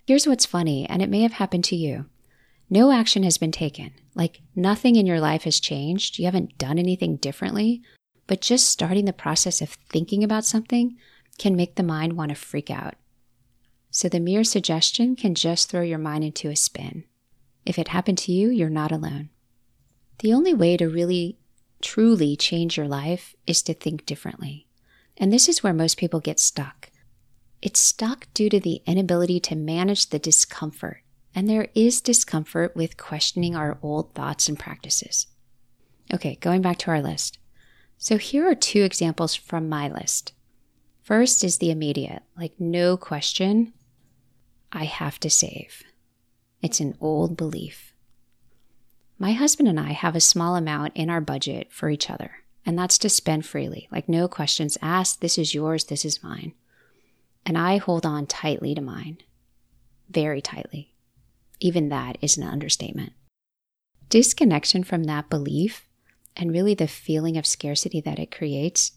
Here's 0.07 0.25
what's 0.25 0.47
funny, 0.47 0.89
and 0.89 1.03
it 1.03 1.09
may 1.11 1.21
have 1.21 1.33
happened 1.33 1.65
to 1.65 1.75
you. 1.75 2.07
No 2.67 2.91
action 2.91 3.21
has 3.21 3.37
been 3.37 3.51
taken. 3.51 3.91
Like 4.13 4.41
nothing 4.55 4.95
in 4.95 5.05
your 5.05 5.19
life 5.19 5.43
has 5.43 5.59
changed. 5.59 6.19
You 6.19 6.25
haven't 6.25 6.57
done 6.57 6.77
anything 6.77 7.17
differently. 7.17 7.81
But 8.27 8.41
just 8.41 8.67
starting 8.67 9.05
the 9.05 9.13
process 9.13 9.61
of 9.61 9.69
thinking 9.89 10.23
about 10.23 10.45
something 10.45 10.97
can 11.37 11.55
make 11.55 11.75
the 11.75 11.83
mind 11.83 12.13
want 12.13 12.29
to 12.29 12.35
freak 12.35 12.69
out. 12.69 12.95
So 13.89 14.07
the 14.07 14.19
mere 14.19 14.43
suggestion 14.43 15.15
can 15.15 15.35
just 15.35 15.69
throw 15.69 15.81
your 15.81 15.97
mind 15.97 16.23
into 16.23 16.49
a 16.49 16.55
spin. 16.55 17.03
If 17.65 17.77
it 17.77 17.89
happened 17.89 18.17
to 18.19 18.31
you, 18.31 18.49
you're 18.49 18.69
not 18.69 18.91
alone. 18.91 19.29
The 20.19 20.33
only 20.33 20.53
way 20.53 20.77
to 20.77 20.87
really, 20.87 21.39
truly 21.81 22.35
change 22.35 22.77
your 22.77 22.87
life 22.87 23.35
is 23.45 23.61
to 23.63 23.73
think 23.73 24.05
differently. 24.05 24.67
And 25.17 25.31
this 25.31 25.49
is 25.49 25.61
where 25.61 25.73
most 25.73 25.97
people 25.97 26.19
get 26.19 26.39
stuck. 26.39 26.89
It's 27.61 27.79
stuck 27.79 28.27
due 28.33 28.49
to 28.49 28.59
the 28.59 28.81
inability 28.85 29.39
to 29.41 29.55
manage 29.55 30.09
the 30.09 30.19
discomfort. 30.19 31.00
And 31.33 31.49
there 31.49 31.69
is 31.73 32.01
discomfort 32.01 32.75
with 32.75 32.97
questioning 32.97 33.55
our 33.55 33.77
old 33.81 34.13
thoughts 34.13 34.49
and 34.49 34.59
practices. 34.59 35.27
Okay, 36.13 36.35
going 36.41 36.61
back 36.61 36.77
to 36.79 36.91
our 36.91 37.01
list. 37.01 37.37
So 37.97 38.17
here 38.17 38.49
are 38.49 38.55
two 38.55 38.81
examples 38.81 39.35
from 39.35 39.69
my 39.69 39.87
list. 39.87 40.33
First 41.03 41.43
is 41.43 41.57
the 41.57 41.71
immediate, 41.71 42.23
like 42.37 42.53
no 42.59 42.97
question, 42.97 43.73
I 44.71 44.85
have 44.85 45.19
to 45.19 45.29
save. 45.29 45.83
It's 46.61 46.79
an 46.79 46.97
old 46.99 47.37
belief. 47.37 47.93
My 49.17 49.33
husband 49.33 49.67
and 49.67 49.79
I 49.79 49.91
have 49.91 50.15
a 50.15 50.21
small 50.21 50.55
amount 50.55 50.93
in 50.95 51.09
our 51.09 51.21
budget 51.21 51.71
for 51.71 51.89
each 51.89 52.09
other, 52.09 52.31
and 52.65 52.77
that's 52.77 52.97
to 52.99 53.09
spend 53.09 53.45
freely, 53.45 53.87
like 53.91 54.09
no 54.09 54.27
questions 54.27 54.77
asked, 54.81 55.21
this 55.21 55.37
is 55.37 55.53
yours, 55.53 55.85
this 55.85 56.05
is 56.05 56.23
mine. 56.23 56.53
And 57.45 57.57
I 57.57 57.77
hold 57.77 58.05
on 58.05 58.25
tightly 58.25 58.73
to 58.75 58.81
mine, 58.81 59.17
very 60.09 60.41
tightly. 60.41 60.90
Even 61.61 61.87
that 61.87 62.17
is 62.21 62.35
an 62.35 62.43
understatement. 62.43 63.13
Disconnection 64.09 64.83
from 64.83 65.05
that 65.05 65.29
belief 65.29 65.87
and 66.35 66.51
really 66.51 66.75
the 66.75 66.87
feeling 66.89 67.37
of 67.37 67.45
scarcity 67.45 68.01
that 68.01 68.19
it 68.19 68.35
creates 68.35 68.91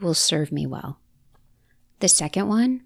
will 0.00 0.14
serve 0.14 0.52
me 0.52 0.64
well. 0.64 1.00
The 1.98 2.08
second 2.08 2.46
one, 2.46 2.84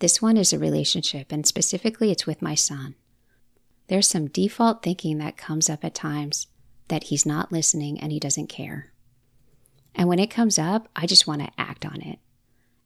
this 0.00 0.20
one 0.20 0.36
is 0.36 0.52
a 0.52 0.58
relationship, 0.58 1.30
and 1.30 1.46
specifically 1.46 2.10
it's 2.10 2.26
with 2.26 2.42
my 2.42 2.56
son 2.56 2.96
there's 3.92 4.08
some 4.08 4.28
default 4.28 4.82
thinking 4.82 5.18
that 5.18 5.36
comes 5.36 5.68
up 5.68 5.84
at 5.84 5.94
times 5.94 6.46
that 6.88 7.04
he's 7.04 7.26
not 7.26 7.52
listening 7.52 8.00
and 8.00 8.12
he 8.12 8.18
doesn't 8.18 8.46
care. 8.46 8.92
And 9.94 10.08
when 10.08 10.18
it 10.18 10.30
comes 10.30 10.58
up, 10.58 10.88
I 10.96 11.06
just 11.06 11.26
want 11.26 11.42
to 11.42 11.52
act 11.58 11.84
on 11.84 12.00
it. 12.00 12.18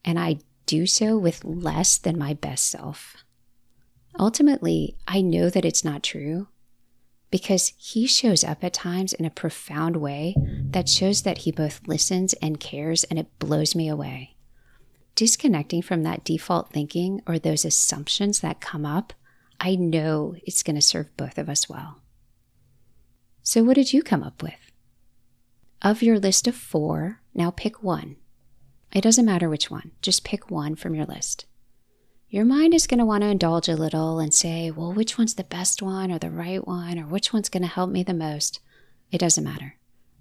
And 0.05 0.19
I 0.19 0.39
do 0.67 0.85
so 0.85 1.17
with 1.17 1.45
less 1.45 1.97
than 1.97 2.19
my 2.19 2.35
best 2.35 2.69
self. 2.69 3.25
Ultimately, 4.19 4.97
I 5.07 5.21
know 5.21 5.51
that 5.51 5.65
it's 5.65 5.85
not 5.85 6.03
true 6.03 6.49
because 7.31 7.73
he 7.77 8.07
shows 8.07 8.45
up 8.45 8.63
at 8.63 8.73
times 8.73 9.13
in 9.13 9.25
a 9.25 9.31
profound 9.31 9.97
way 9.97 10.35
that 10.71 10.89
shows 10.89 11.23
that 11.23 11.39
he 11.39 11.53
both 11.53 11.87
listens 11.87 12.33
and 12.35 12.61
cares, 12.61 13.05
and 13.05 13.19
it 13.19 13.39
blows 13.39 13.75
me 13.75 13.89
away. 13.89 14.37
Disconnecting 15.15 15.83
from 15.83 16.03
that 16.03 16.25
default 16.25 16.73
thinking 16.73 17.21
or 17.27 17.39
those 17.39 17.65
assumptions 17.65 18.41
that 18.41 18.61
come 18.61 18.87
up 18.87 19.13
I 19.61 19.75
know 19.75 20.35
it's 20.45 20.63
going 20.63 20.77
to 20.77 20.83
serve 20.83 21.17
both 21.17 21.39
of 21.39 21.49
us 21.49 21.69
well. 21.69 22.01
So, 23.43 23.63
what 23.63 23.75
did 23.75 23.93
you 23.93 24.03
come 24.03 24.23
up 24.23 24.43
with? 24.43 24.71
Of 25.83 26.03
your 26.03 26.19
list 26.19 26.47
of 26.47 26.55
four, 26.55 27.21
now 27.35 27.51
pick 27.51 27.83
one. 27.83 28.17
It 28.93 29.03
doesn't 29.03 29.27
matter 29.27 29.49
which 29.49 29.71
one, 29.71 29.93
just 30.03 30.25
pick 30.25 30.51
one 30.51 30.75
from 30.75 30.95
your 30.95 31.07
list. 31.07 31.47
Your 32.37 32.45
mind 32.45 32.75
is 32.75 32.87
going 32.87 32.99
to 32.99 33.07
want 33.07 33.23
to 33.23 33.31
indulge 33.31 33.67
a 33.67 33.75
little 33.75 34.19
and 34.19 34.35
say, 34.35 34.71
well, 34.71 34.93
which 34.93 35.17
one's 35.17 35.37
the 35.37 35.45
best 35.45 35.81
one 35.81 36.13
or 36.13 36.19
the 36.19 36.29
right 36.29 36.67
one 36.67 36.99
or 36.99 37.07
which 37.07 37.33
one's 37.33 37.49
going 37.49 37.63
to 37.63 37.67
help 37.67 37.89
me 37.89 38.03
the 38.03 38.13
most? 38.13 38.61
It 39.11 39.17
doesn't 39.17 39.43
matter. 39.43 39.77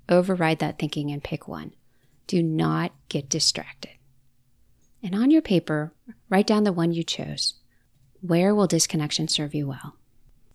Override 0.08 0.60
that 0.60 0.80
thinking 0.80 1.12
and 1.12 1.22
pick 1.22 1.46
one. 1.46 1.74
Do 2.28 2.42
not 2.42 2.94
get 3.10 3.28
distracted. 3.28 3.92
And 5.04 5.14
on 5.14 5.30
your 5.30 5.42
paper, 5.42 5.92
write 6.30 6.48
down 6.48 6.64
the 6.64 6.72
one 6.72 6.94
you 6.94 7.04
chose. 7.04 7.56
Where 8.22 8.56
will 8.56 8.66
disconnection 8.66 9.28
serve 9.28 9.54
you 9.54 9.68
well? 9.68 9.98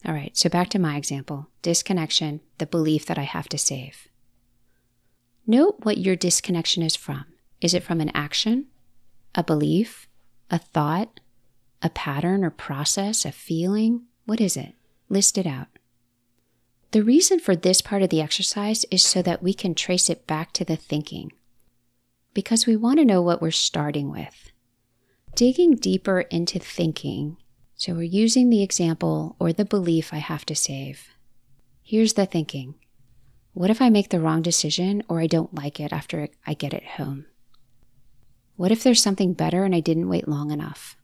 All 0.06 0.14
right, 0.14 0.34
so 0.34 0.48
back 0.48 0.70
to 0.70 0.78
my 0.78 0.96
example 0.96 1.50
disconnection, 1.60 2.40
the 2.56 2.64
belief 2.64 3.04
that 3.04 3.18
I 3.18 3.24
have 3.24 3.50
to 3.50 3.58
save. 3.58 4.08
Note 5.46 5.80
what 5.82 5.98
your 5.98 6.16
disconnection 6.16 6.82
is 6.82 6.96
from. 6.96 7.26
Is 7.60 7.74
it 7.74 7.82
from 7.82 8.00
an 8.00 8.12
action, 8.14 8.68
a 9.34 9.44
belief, 9.44 10.08
a 10.50 10.56
thought, 10.56 11.20
a 11.82 11.90
pattern 11.90 12.44
or 12.44 12.50
process, 12.50 13.24
a 13.24 13.32
feeling? 13.32 14.02
What 14.26 14.40
is 14.40 14.56
it? 14.56 14.74
List 15.08 15.38
it 15.38 15.46
out. 15.46 15.68
The 16.92 17.02
reason 17.02 17.38
for 17.38 17.54
this 17.54 17.80
part 17.80 18.02
of 18.02 18.10
the 18.10 18.20
exercise 18.20 18.84
is 18.90 19.02
so 19.02 19.22
that 19.22 19.42
we 19.42 19.54
can 19.54 19.74
trace 19.74 20.10
it 20.10 20.26
back 20.26 20.52
to 20.54 20.64
the 20.64 20.76
thinking, 20.76 21.32
because 22.34 22.66
we 22.66 22.76
want 22.76 22.98
to 22.98 23.04
know 23.04 23.22
what 23.22 23.40
we're 23.40 23.50
starting 23.50 24.10
with. 24.10 24.50
Digging 25.34 25.76
deeper 25.76 26.22
into 26.22 26.58
thinking 26.58 27.36
so 27.80 27.94
we're 27.94 28.02
using 28.02 28.50
the 28.50 28.62
example 28.62 29.36
or 29.38 29.54
the 29.54 29.64
belief 29.64 30.12
I 30.12 30.18
have 30.18 30.44
to 30.44 30.54
save. 30.54 31.08
Here's 31.82 32.12
the 32.12 32.26
thinking 32.26 32.74
What 33.54 33.70
if 33.70 33.80
I 33.80 33.88
make 33.88 34.10
the 34.10 34.20
wrong 34.20 34.42
decision 34.42 35.02
or 35.08 35.18
I 35.18 35.26
don't 35.26 35.54
like 35.54 35.80
it 35.80 35.90
after 35.90 36.28
I 36.46 36.52
get 36.52 36.74
it 36.74 36.84
home? 36.84 37.24
What 38.56 38.70
if 38.70 38.82
there's 38.82 39.02
something 39.02 39.32
better 39.32 39.64
and 39.64 39.74
I 39.74 39.80
didn't 39.80 40.10
wait 40.10 40.28
long 40.28 40.50
enough? 40.50 40.94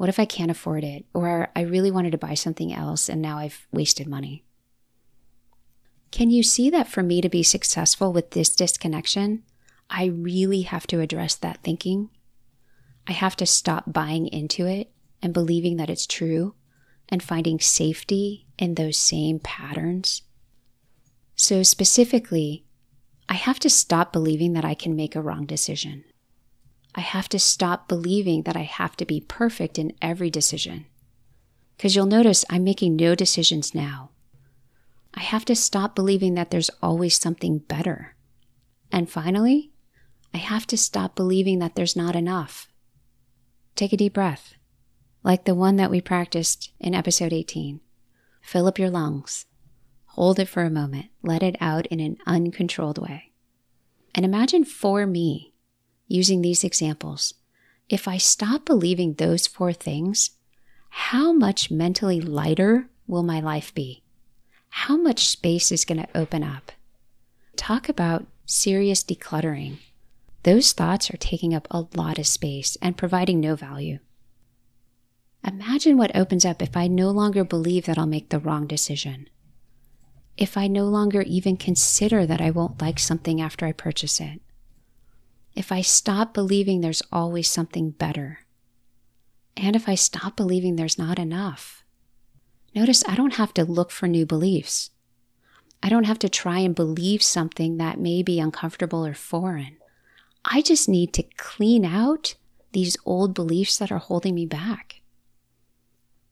What 0.00 0.08
if 0.08 0.18
I 0.18 0.24
can't 0.24 0.50
afford 0.50 0.82
it 0.82 1.04
or 1.12 1.50
I 1.54 1.60
really 1.60 1.90
wanted 1.90 2.12
to 2.12 2.16
buy 2.16 2.32
something 2.32 2.72
else 2.72 3.10
and 3.10 3.20
now 3.20 3.36
I've 3.36 3.66
wasted 3.70 4.06
money? 4.06 4.46
Can 6.10 6.30
you 6.30 6.42
see 6.42 6.70
that 6.70 6.88
for 6.88 7.02
me 7.02 7.20
to 7.20 7.28
be 7.28 7.42
successful 7.42 8.10
with 8.10 8.30
this 8.30 8.48
disconnection, 8.48 9.42
I 9.90 10.06
really 10.06 10.62
have 10.62 10.86
to 10.86 11.00
address 11.00 11.34
that 11.34 11.58
thinking? 11.62 12.08
I 13.06 13.12
have 13.12 13.36
to 13.36 13.44
stop 13.44 13.92
buying 13.92 14.26
into 14.28 14.64
it 14.64 14.90
and 15.20 15.34
believing 15.34 15.76
that 15.76 15.90
it's 15.90 16.06
true 16.06 16.54
and 17.10 17.22
finding 17.22 17.60
safety 17.60 18.46
in 18.58 18.76
those 18.76 18.96
same 18.96 19.38
patterns. 19.38 20.22
So, 21.36 21.62
specifically, 21.62 22.64
I 23.28 23.34
have 23.34 23.58
to 23.58 23.68
stop 23.68 24.14
believing 24.14 24.54
that 24.54 24.64
I 24.64 24.72
can 24.72 24.96
make 24.96 25.14
a 25.14 25.20
wrong 25.20 25.44
decision. 25.44 26.04
I 26.94 27.00
have 27.00 27.28
to 27.30 27.38
stop 27.38 27.88
believing 27.88 28.42
that 28.42 28.56
I 28.56 28.62
have 28.62 28.96
to 28.96 29.06
be 29.06 29.20
perfect 29.20 29.78
in 29.78 29.92
every 30.02 30.30
decision. 30.30 30.86
Because 31.76 31.94
you'll 31.94 32.06
notice 32.06 32.44
I'm 32.50 32.64
making 32.64 32.96
no 32.96 33.14
decisions 33.14 33.74
now. 33.74 34.10
I 35.14 35.20
have 35.20 35.44
to 35.46 35.56
stop 35.56 35.94
believing 35.94 36.34
that 36.34 36.50
there's 36.50 36.70
always 36.82 37.18
something 37.18 37.58
better. 37.58 38.14
And 38.92 39.08
finally, 39.08 39.70
I 40.34 40.38
have 40.38 40.66
to 40.68 40.76
stop 40.76 41.14
believing 41.14 41.58
that 41.60 41.74
there's 41.74 41.96
not 41.96 42.16
enough. 42.16 42.68
Take 43.76 43.92
a 43.92 43.96
deep 43.96 44.14
breath 44.14 44.54
like 45.22 45.44
the 45.44 45.54
one 45.54 45.76
that 45.76 45.90
we 45.90 46.00
practiced 46.00 46.72
in 46.78 46.94
episode 46.94 47.32
18. 47.32 47.80
Fill 48.40 48.66
up 48.66 48.78
your 48.78 48.90
lungs, 48.90 49.46
hold 50.06 50.38
it 50.38 50.48
for 50.48 50.62
a 50.62 50.70
moment, 50.70 51.06
let 51.22 51.42
it 51.42 51.56
out 51.60 51.86
in 51.86 52.00
an 52.00 52.16
uncontrolled 52.26 52.98
way. 52.98 53.30
And 54.14 54.24
imagine 54.24 54.64
for 54.64 55.06
me, 55.06 55.49
using 56.10 56.42
these 56.42 56.64
examples, 56.64 57.34
if 57.88 58.06
I 58.06 58.18
stop 58.18 58.66
believing 58.66 59.14
those 59.14 59.46
four 59.46 59.72
things, 59.72 60.30
how 60.90 61.32
much 61.32 61.70
mentally 61.70 62.20
lighter 62.20 62.88
will 63.06 63.22
my 63.22 63.40
life 63.40 63.74
be? 63.74 64.02
How 64.70 64.96
much 64.96 65.28
space 65.28 65.72
is 65.72 65.84
going 65.84 66.00
to 66.00 66.18
open 66.18 66.42
up? 66.42 66.72
Talk 67.56 67.88
about 67.88 68.26
serious 68.44 69.02
decluttering. 69.02 69.78
Those 70.42 70.72
thoughts 70.72 71.10
are 71.10 71.16
taking 71.16 71.54
up 71.54 71.68
a 71.70 71.86
lot 71.94 72.18
of 72.18 72.26
space 72.26 72.76
and 72.82 72.96
providing 72.96 73.40
no 73.40 73.54
value. 73.56 73.98
Imagine 75.46 75.96
what 75.96 76.14
opens 76.14 76.44
up 76.44 76.60
if 76.60 76.76
I 76.76 76.86
no 76.86 77.10
longer 77.10 77.44
believe 77.44 77.86
that 77.86 77.98
I'll 77.98 78.06
make 78.06 78.28
the 78.28 78.38
wrong 78.38 78.66
decision. 78.66 79.28
If 80.36 80.56
I 80.56 80.66
no 80.66 80.84
longer 80.84 81.22
even 81.22 81.56
consider 81.56 82.26
that 82.26 82.40
I 82.40 82.50
won't 82.50 82.80
like 82.80 82.98
something 82.98 83.40
after 83.40 83.66
I 83.66 83.72
purchase 83.72 84.20
it. 84.20 84.40
If 85.54 85.72
I 85.72 85.80
stop 85.80 86.32
believing 86.32 86.80
there's 86.80 87.02
always 87.12 87.48
something 87.48 87.90
better. 87.90 88.40
And 89.56 89.76
if 89.76 89.88
I 89.88 89.94
stop 89.94 90.36
believing 90.36 90.76
there's 90.76 90.98
not 90.98 91.18
enough. 91.18 91.84
Notice 92.74 93.02
I 93.06 93.16
don't 93.16 93.34
have 93.34 93.52
to 93.54 93.64
look 93.64 93.90
for 93.90 94.06
new 94.06 94.24
beliefs. 94.24 94.90
I 95.82 95.88
don't 95.88 96.04
have 96.04 96.18
to 96.20 96.28
try 96.28 96.58
and 96.60 96.74
believe 96.74 97.22
something 97.22 97.78
that 97.78 97.98
may 97.98 98.22
be 98.22 98.38
uncomfortable 98.38 99.04
or 99.04 99.14
foreign. 99.14 99.76
I 100.44 100.62
just 100.62 100.88
need 100.88 101.12
to 101.14 101.22
clean 101.36 101.84
out 101.84 102.34
these 102.72 102.96
old 103.04 103.34
beliefs 103.34 103.78
that 103.78 103.90
are 103.90 103.98
holding 103.98 104.34
me 104.34 104.46
back. 104.46 105.00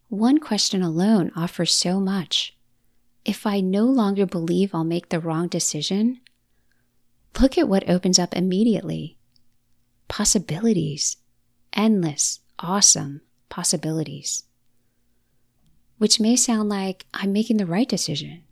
One 0.08 0.38
question 0.38 0.82
alone 0.82 1.32
offers 1.36 1.74
so 1.74 2.00
much. 2.00 2.56
If 3.24 3.46
I 3.46 3.60
no 3.60 3.84
longer 3.84 4.24
believe 4.24 4.74
I'll 4.74 4.84
make 4.84 5.08
the 5.08 5.20
wrong 5.20 5.48
decision, 5.48 6.20
look 7.40 7.56
at 7.56 7.68
what 7.68 7.88
opens 7.88 8.18
up 8.18 8.34
immediately 8.34 9.16
possibilities, 10.08 11.18
endless, 11.74 12.40
awesome 12.58 13.20
possibilities. 13.50 14.44
Which 15.98 16.18
may 16.18 16.34
sound 16.34 16.68
like 16.70 17.04
I'm 17.12 17.32
making 17.32 17.58
the 17.58 17.66
right 17.66 17.88
decision, 17.88 18.44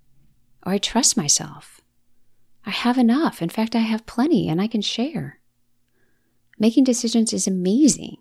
or 0.64 0.72
I 0.72 0.78
trust 0.78 1.16
myself. 1.16 1.80
I 2.66 2.70
have 2.70 2.98
enough. 2.98 3.40
In 3.40 3.48
fact, 3.48 3.74
I 3.74 3.80
have 3.80 4.04
plenty 4.04 4.48
and 4.48 4.60
I 4.60 4.66
can 4.66 4.82
share. 4.82 5.40
Making 6.58 6.84
decisions 6.84 7.32
is 7.32 7.46
amazing. 7.46 8.16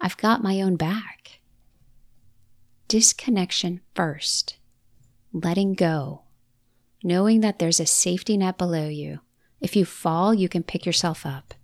I've 0.00 0.16
got 0.16 0.42
my 0.42 0.60
own 0.60 0.76
back. 0.76 1.40
Disconnection 2.86 3.80
first, 3.94 4.58
letting 5.32 5.74
go, 5.74 6.22
knowing 7.02 7.40
that 7.40 7.58
there's 7.58 7.80
a 7.80 7.86
safety 7.86 8.36
net 8.36 8.58
below 8.58 8.86
you. 8.88 9.20
If 9.62 9.76
you 9.76 9.84
fall, 9.84 10.34
you 10.34 10.48
can 10.48 10.64
pick 10.64 10.84
yourself 10.84 11.24
up. 11.24 11.54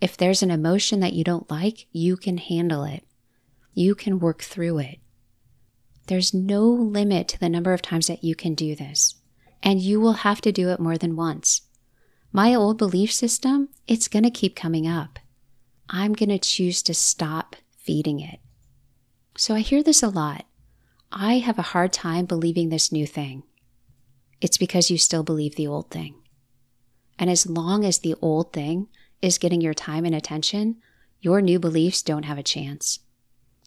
If 0.00 0.16
there's 0.16 0.42
an 0.42 0.50
emotion 0.50 0.98
that 1.00 1.12
you 1.12 1.22
don't 1.22 1.48
like, 1.48 1.86
you 1.92 2.16
can 2.16 2.36
handle 2.36 2.82
it. 2.82 3.04
You 3.74 3.94
can 3.94 4.18
work 4.18 4.42
through 4.42 4.80
it. 4.80 4.98
There's 6.08 6.34
no 6.34 6.64
limit 6.64 7.28
to 7.28 7.38
the 7.38 7.48
number 7.48 7.72
of 7.72 7.80
times 7.80 8.08
that 8.08 8.24
you 8.24 8.34
can 8.34 8.54
do 8.54 8.74
this, 8.74 9.14
and 9.62 9.80
you 9.80 10.00
will 10.00 10.24
have 10.24 10.40
to 10.40 10.52
do 10.52 10.70
it 10.70 10.80
more 10.80 10.98
than 10.98 11.14
once. 11.14 11.62
My 12.32 12.54
old 12.54 12.76
belief 12.76 13.12
system, 13.12 13.68
it's 13.86 14.08
going 14.08 14.24
to 14.24 14.30
keep 14.30 14.56
coming 14.56 14.88
up. 14.88 15.20
I'm 15.88 16.14
going 16.14 16.30
to 16.30 16.38
choose 16.38 16.82
to 16.82 16.94
stop 16.94 17.54
feeding 17.76 18.18
it. 18.18 18.40
So 19.36 19.54
I 19.54 19.60
hear 19.60 19.84
this 19.84 20.02
a 20.02 20.08
lot. 20.08 20.44
I 21.12 21.38
have 21.38 21.58
a 21.58 21.70
hard 21.70 21.92
time 21.92 22.26
believing 22.26 22.68
this 22.68 22.90
new 22.90 23.06
thing. 23.06 23.44
It's 24.40 24.58
because 24.58 24.90
you 24.90 24.98
still 24.98 25.22
believe 25.22 25.54
the 25.54 25.68
old 25.68 25.90
thing. 25.90 26.16
And 27.18 27.28
as 27.28 27.48
long 27.48 27.84
as 27.84 27.98
the 27.98 28.14
old 28.22 28.52
thing 28.52 28.88
is 29.20 29.38
getting 29.38 29.60
your 29.60 29.74
time 29.74 30.04
and 30.04 30.14
attention, 30.14 30.76
your 31.20 31.40
new 31.40 31.58
beliefs 31.58 32.02
don't 32.02 32.24
have 32.24 32.38
a 32.38 32.42
chance. 32.42 33.00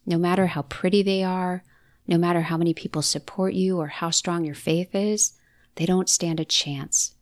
No 0.05 0.17
matter 0.17 0.47
how 0.47 0.63
pretty 0.63 1.03
they 1.03 1.23
are, 1.23 1.63
no 2.07 2.17
matter 2.17 2.41
how 2.41 2.57
many 2.57 2.73
people 2.73 3.01
support 3.01 3.53
you 3.53 3.77
or 3.77 3.87
how 3.87 4.09
strong 4.09 4.45
your 4.45 4.55
faith 4.55 4.95
is, 4.95 5.33
they 5.75 5.85
don't 5.85 6.09
stand 6.09 6.39
a 6.39 6.45
chance. 6.45 7.15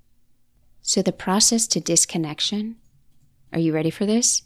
So, 0.82 1.02
the 1.02 1.12
process 1.12 1.68
to 1.68 1.80
disconnection, 1.80 2.78
are 3.52 3.60
you 3.60 3.74
ready 3.74 3.90
for 3.90 4.06
this? 4.06 4.44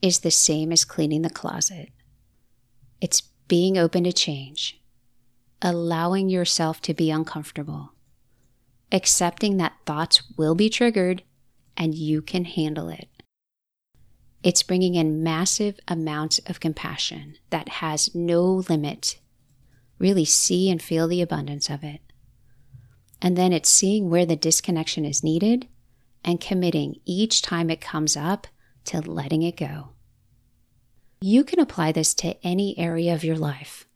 Is 0.00 0.20
the 0.20 0.30
same 0.30 0.72
as 0.72 0.84
cleaning 0.84 1.22
the 1.22 1.30
closet. 1.30 1.90
It's 3.00 3.22
being 3.48 3.76
open 3.78 4.04
to 4.04 4.12
change, 4.12 4.80
allowing 5.62 6.28
yourself 6.28 6.80
to 6.82 6.94
be 6.94 7.10
uncomfortable, 7.10 7.93
accepting 8.94 9.56
that 9.56 9.74
thoughts 9.84 10.22
will 10.38 10.54
be 10.54 10.70
triggered 10.70 11.24
and 11.76 11.96
you 11.96 12.22
can 12.22 12.44
handle 12.44 12.88
it. 12.88 13.08
It's 14.44 14.62
bringing 14.62 14.94
in 14.94 15.22
massive 15.22 15.80
amounts 15.88 16.38
of 16.46 16.60
compassion 16.60 17.36
that 17.50 17.68
has 17.68 18.14
no 18.14 18.62
limit. 18.68 19.18
Really 19.98 20.24
see 20.24 20.70
and 20.70 20.80
feel 20.80 21.08
the 21.08 21.22
abundance 21.22 21.68
of 21.68 21.82
it. 21.82 22.00
And 23.20 23.36
then 23.36 23.52
it's 23.52 23.70
seeing 23.70 24.10
where 24.10 24.26
the 24.26 24.36
disconnection 24.36 25.04
is 25.04 25.24
needed 25.24 25.66
and 26.24 26.40
committing 26.40 27.00
each 27.04 27.42
time 27.42 27.70
it 27.70 27.80
comes 27.80 28.16
up 28.16 28.46
to 28.84 29.00
letting 29.00 29.42
it 29.42 29.56
go. 29.56 29.90
You 31.20 31.42
can 31.42 31.58
apply 31.58 31.90
this 31.90 32.14
to 32.14 32.36
any 32.46 32.78
area 32.78 33.12
of 33.14 33.24
your 33.24 33.36
life, 33.36 33.88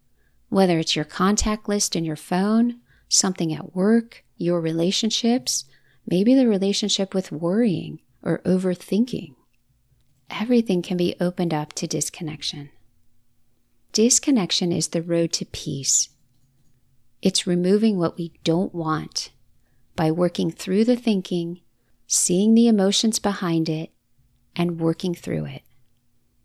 whether 0.49 0.79
it's 0.79 0.97
your 0.97 1.05
contact 1.05 1.69
list 1.69 1.95
in 1.95 2.05
your 2.05 2.17
phone, 2.17 2.81
something 3.09 3.53
at 3.53 3.77
work, 3.77 4.25
your 4.39 4.61
relationships, 4.61 5.65
maybe 6.07 6.35
the 6.35 6.49
relationship 6.49 7.13
with 7.13 7.31
worrying 7.31 8.01
or 8.23 8.39
overthinking. 8.47 9.35
Everything 10.31 10.81
can 10.81 10.97
be 10.97 11.15
opened 11.21 11.53
up 11.53 11.73
to 11.75 11.87
disconnection. 11.87 12.71
Disconnection 13.93 14.73
is 14.73 14.89
the 14.89 15.03
road 15.03 15.33
to 15.35 15.45
peace 15.45 16.09
it's 17.21 17.47
removing 17.47 17.99
what 17.99 18.17
we 18.17 18.33
don't 18.45 18.75
want 18.75 19.31
by 19.97 20.11
working 20.11 20.51
through 20.51 20.85
the 20.85 20.97
thinking, 20.97 21.61
seeing 22.07 22.55
the 22.55 22.69
emotions 22.69 23.19
behind 23.19 23.69
it, 23.69 23.91
and 24.55 24.81
working 24.81 25.15
through 25.15 25.47
it. 25.47 25.63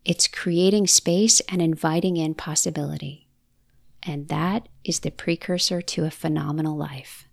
It's 0.04 0.26
creating 0.26 0.88
space 0.88 1.40
and 1.48 1.62
inviting 1.62 2.16
in 2.16 2.34
possibility. 2.34 3.28
And 4.02 4.28
that 4.28 4.68
is 4.84 5.00
the 5.00 5.10
precursor 5.10 5.80
to 5.80 6.04
a 6.04 6.10
phenomenal 6.10 6.76
life. 6.76 7.23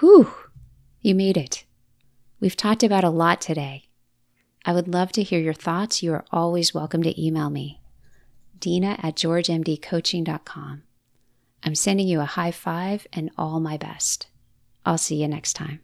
Whew, 0.00 0.32
you 1.00 1.14
made 1.14 1.36
it. 1.36 1.64
We've 2.40 2.56
talked 2.56 2.82
about 2.82 3.04
a 3.04 3.10
lot 3.10 3.40
today. 3.40 3.88
I 4.64 4.72
would 4.72 4.88
love 4.88 5.12
to 5.12 5.22
hear 5.22 5.40
your 5.40 5.54
thoughts. 5.54 6.02
You 6.02 6.12
are 6.14 6.24
always 6.30 6.72
welcome 6.72 7.02
to 7.02 7.22
email 7.22 7.50
me, 7.50 7.80
Dina 8.58 8.98
at 9.02 9.16
georgemdcoaching.com. 9.16 10.82
I'm 11.64 11.74
sending 11.74 12.08
you 12.08 12.20
a 12.20 12.24
high 12.24 12.50
five 12.50 13.06
and 13.12 13.30
all 13.36 13.60
my 13.60 13.76
best. 13.76 14.28
I'll 14.84 14.98
see 14.98 15.20
you 15.20 15.28
next 15.28 15.52
time. 15.54 15.80